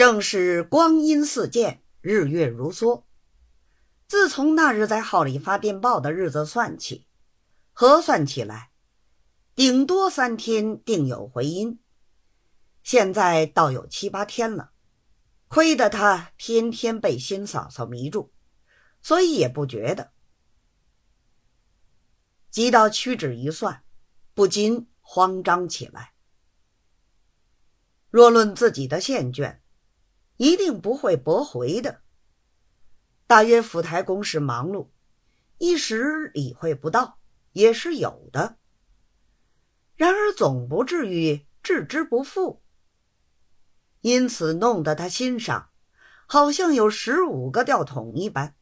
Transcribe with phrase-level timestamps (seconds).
[0.00, 3.04] 正是光阴似箭，日月如梭。
[4.06, 7.06] 自从那日在号里发电报的日子算起，
[7.74, 8.70] 核算起来，
[9.54, 11.80] 顶多三天定有回音。
[12.82, 14.72] 现在倒有七八天了，
[15.48, 18.32] 亏得他天天被新嫂嫂迷住，
[19.02, 20.12] 所以也不觉得。
[22.48, 23.84] 急到屈指一算，
[24.32, 26.14] 不禁慌张起来。
[28.08, 29.62] 若论自己的现卷，
[30.40, 32.00] 一定不会驳回的。
[33.26, 34.88] 大约府台公事忙碌，
[35.58, 37.18] 一时理会不到，
[37.52, 38.56] 也是有的。
[39.96, 42.62] 然而总不至于置之不复，
[44.00, 45.68] 因此弄得他心上
[46.26, 48.54] 好像有十五个吊桶一般，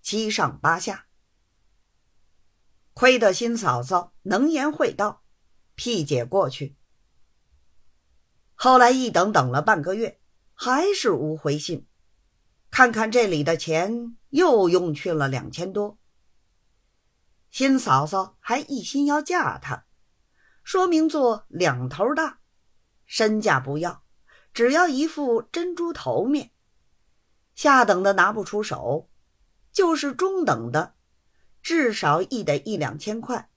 [0.00, 1.08] 七上八下。
[2.94, 5.22] 亏得新嫂嫂能言会道，
[5.74, 6.74] 辟解过去。
[8.54, 10.21] 后来一等等了半个月，
[10.64, 11.88] 还是无回信。
[12.70, 15.98] 看看这里的钱，又用去了两千多。
[17.50, 19.86] 新嫂嫂还一心要嫁他，
[20.62, 22.38] 说明做两头大，
[23.06, 24.04] 身价不要，
[24.54, 26.52] 只要一副珍珠头面。
[27.56, 29.10] 下等的拿不出手，
[29.72, 30.94] 就是中等的，
[31.60, 33.50] 至少亦得一两千块，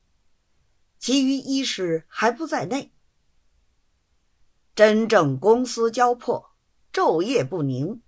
[0.97, 2.95] 其余衣饰还不在内。
[4.73, 6.54] 真正公私交迫，
[6.95, 8.01] 昼夜不宁。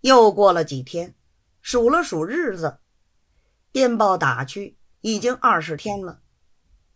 [0.00, 1.14] 又过了几天，
[1.60, 2.80] 数了数日子，
[3.72, 6.22] 电报打去已经二十天了，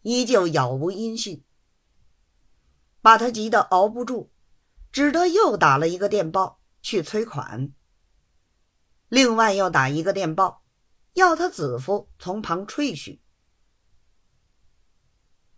[0.00, 1.44] 依旧杳无音信，
[3.02, 4.30] 把他急得熬不住，
[4.90, 7.74] 只得又打了一个电报去催款。
[9.10, 10.64] 另外又打一个电报，
[11.12, 13.20] 要他子夫从旁吹嘘。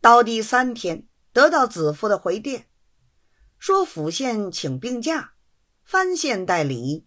[0.01, 2.69] 到第三天，得到子夫的回电，
[3.67, 5.33] 说府县请病假，
[5.83, 7.05] 藩县代理。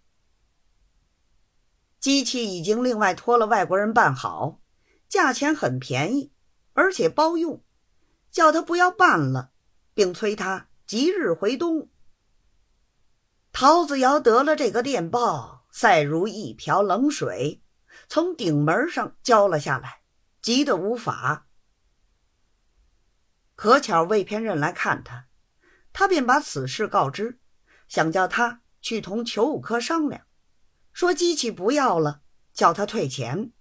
[2.02, 4.59] 机器已经另外托了外国人办好，
[5.08, 6.33] 价钱很便宜，
[6.73, 7.64] 而且包用，
[8.30, 9.53] 叫他不要办了，
[9.93, 11.89] 并催他即日回东。
[13.53, 17.64] 陶子尧得了这个电报，赛如一瓢冷水，
[18.09, 20.02] 从顶门上浇了下来，
[20.41, 21.47] 急得无法。
[23.55, 25.28] 可巧魏偏任来看他，
[25.99, 27.42] 他便把此事告知，
[27.89, 30.26] 想叫他去同裘武科商量。
[30.93, 32.21] 说机器不要了，
[32.54, 33.52] 叫他退钱。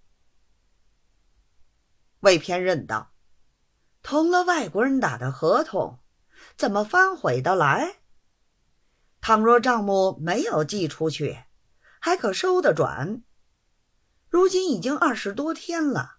[2.21, 3.13] 魏偏认道
[4.05, 5.99] ：“同了外国人打的合同，
[6.57, 7.97] 怎么反悔得来？
[9.21, 11.43] 倘若账目没有寄出去，
[11.99, 13.25] 还可收得转。
[14.29, 16.19] 如今已经二十多天了，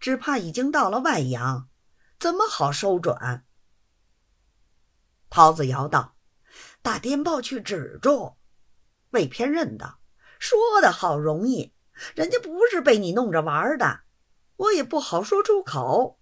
[0.00, 1.68] 只怕已经到了外洋，
[2.18, 3.46] 怎么好收转？”
[5.34, 6.14] 陶子尧道
[6.80, 8.36] ：“打电报去止住。”
[9.10, 9.98] 魏偏认道。
[10.38, 11.72] 说的好容易，
[12.14, 14.02] 人家不是被你弄着玩的，
[14.54, 16.20] 我也不好说出口。